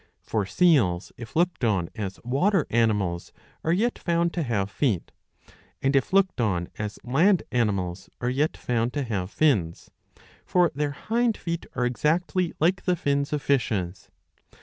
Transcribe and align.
For 0.23 0.47
seals, 0.47 1.11
if 1.15 1.35
looked 1.35 1.63
on 1.63 1.87
as 1.95 2.19
water 2.23 2.65
animals, 2.71 3.31
are 3.63 3.71
yet 3.71 3.99
found 3.99 4.33
to 4.33 4.41
have 4.41 4.71
feet; 4.71 5.11
and, 5.79 5.95
if 5.95 6.11
looked 6.11 6.41
on 6.41 6.69
as 6.79 6.97
land 7.03 7.43
animals, 7.51 8.09
are 8.19 8.31
yet 8.31 8.57
found 8.57 8.93
to 8.93 9.03
have 9.03 9.29
fins. 9.29 9.91
For 10.43 10.71
their 10.73 10.89
hind 10.89 11.37
feet 11.37 11.67
are 11.75 11.85
exactly 11.85 12.51
like 12.59 12.85
the 12.85 12.95
fins 12.95 13.31
of 13.31 13.43
fishes. 13.43 14.09